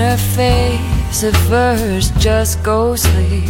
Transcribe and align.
her 0.00 0.16
face 0.16 1.22
at 1.24 1.36
first 1.50 2.18
just 2.18 2.62
ghostly 2.62 3.44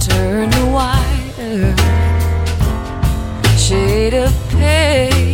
turned 0.00 0.52
whiter 0.74 1.76
shade 3.56 4.14
of 4.14 4.32
pale. 4.50 5.27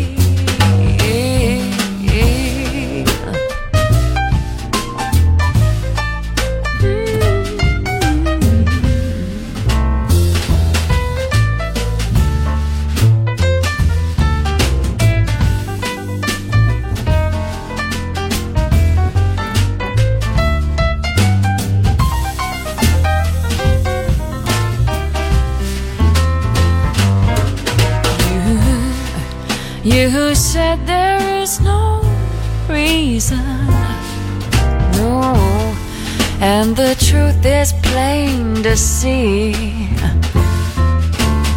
to 38.64 38.76
see. 38.78 39.52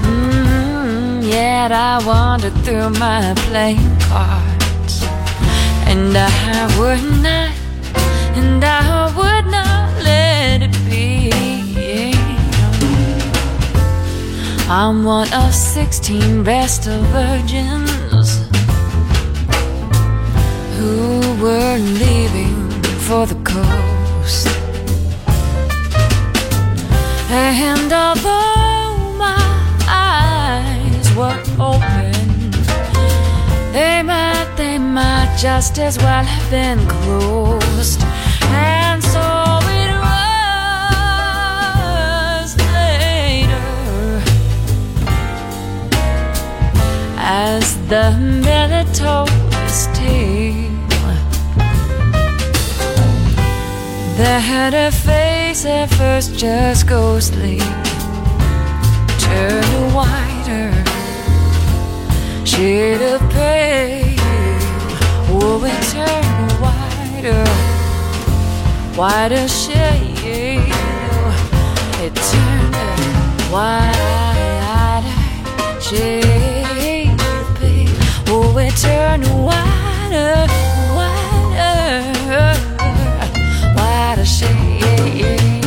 Mm, 0.04 1.24
yet 1.26 1.72
I 1.72 2.06
wandered 2.06 2.54
through 2.66 2.90
my 3.00 3.34
playing 3.48 3.98
cards, 4.12 5.04
and 5.88 6.18
I 6.18 6.68
would 6.78 7.04
not, 7.24 7.54
and 8.36 8.62
I 8.62 9.08
would 9.16 9.46
not 9.50 10.04
let 10.04 10.64
it 10.64 10.76
be. 10.90 11.32
I'm 14.70 15.06
one 15.06 15.32
of 15.34 15.56
16 15.56 16.44
best 16.44 16.88
of 16.88 17.00
virgins 17.16 18.30
who 20.76 21.22
were 21.42 21.78
leaving 21.78 22.70
for 23.08 23.26
the 23.26 23.36
coast. 23.46 23.87
and 27.30 27.92
although 27.92 29.18
my 29.18 29.38
eyes 29.88 31.14
were 31.16 31.40
open, 31.60 32.52
they 33.74 34.02
might, 34.02 34.54
they 34.56 34.78
might 34.78 35.36
just 35.38 35.78
as 35.80 35.98
well 35.98 36.24
have 36.24 36.50
been 36.50 36.80
closed. 36.88 38.02
And 38.44 39.04
so 39.04 39.60
it 39.82 39.92
was 42.42 42.56
later 42.58 44.24
as 47.18 47.78
the 47.90 48.12
minute 48.18 48.94
told 48.94 49.30
tale 49.94 50.72
that 54.18 54.74
a 54.74 54.92
face 54.92 55.37
eyes 55.58 55.66
at 55.66 55.90
first 55.90 56.38
just 56.38 56.88
go 56.88 57.20
sleep. 57.20 57.62
Turn 59.20 59.94
wider, 59.94 60.72
shade 62.46 63.02
of 63.02 63.22
pale. 63.32 64.16
Oh, 65.30 65.64
and 65.64 65.84
turn 65.92 66.50
whiter, 66.62 67.46
whiter 68.98 69.48
shade. 69.48 70.72
It 72.04 72.16
turned 72.16 72.76
whiter 73.52 75.04
shade. 75.82 77.10
of 77.10 77.58
pale. 77.58 77.96
Oh, 78.28 78.58
and 78.58 78.78
turn 78.78 79.22
whiter. 79.44 80.77
yeah. 85.18 85.67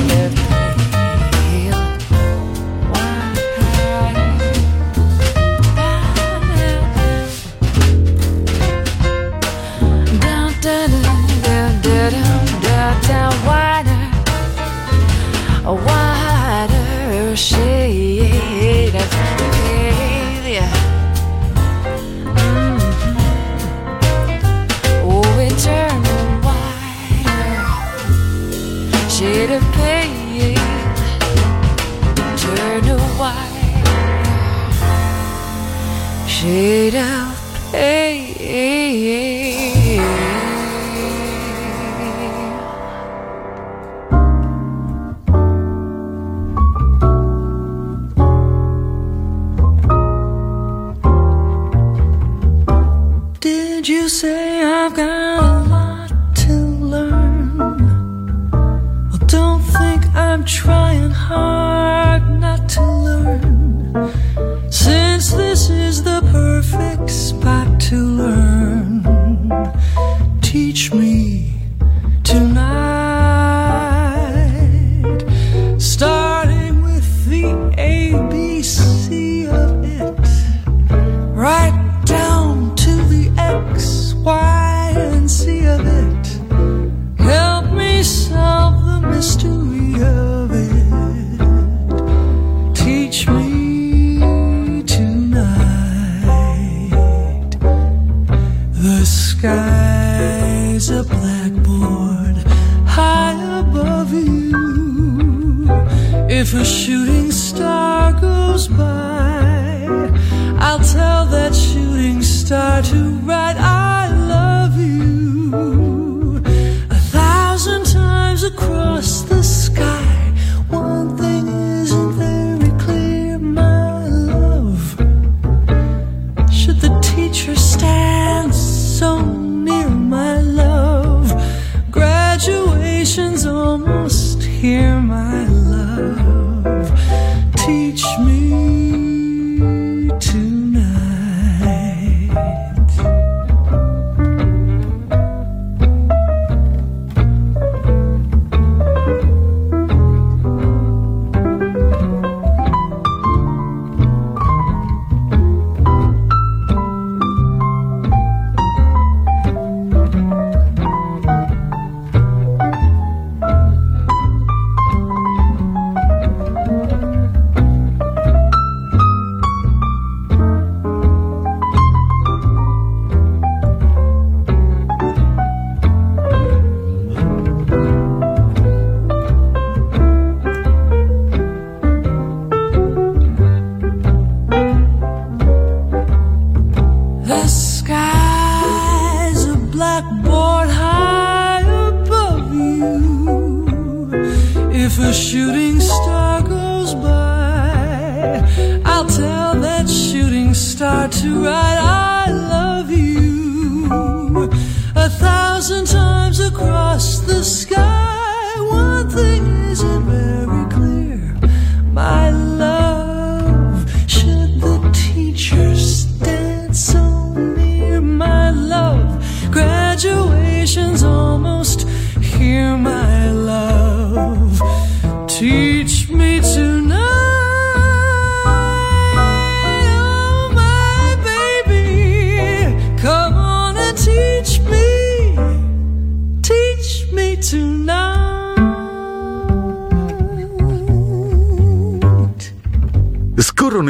Hey. 36.51 36.90
teach 70.73 70.93
me. 70.95 71.50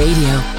Radio. 0.00 0.49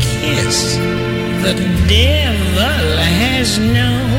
kiss 0.00 0.76
the 1.44 1.54
devil 1.88 2.96
has 3.20 3.58
known. 3.58 4.10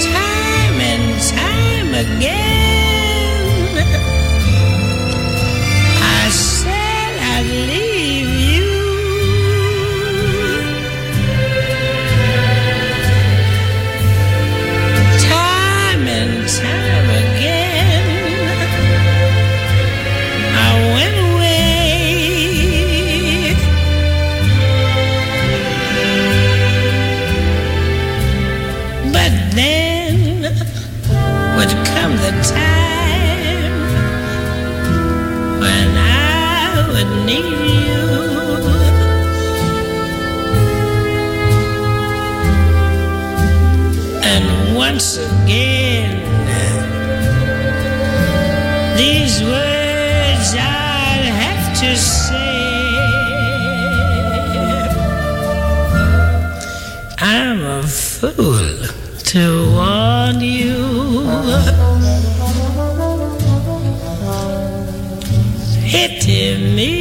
Time 0.00 0.80
and 0.80 1.20
time 1.20 1.94
again. 1.94 2.53
fool 58.32 58.86
to 59.18 59.70
warn 59.72 60.40
you. 60.40 61.24
hit 65.84 66.26
me 66.74 66.93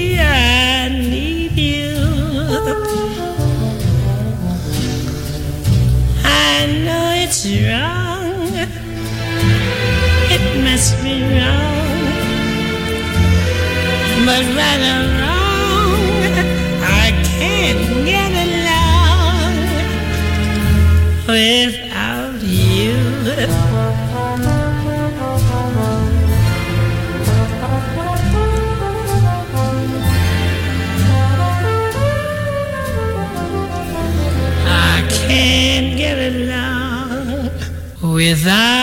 whether 38.32 38.83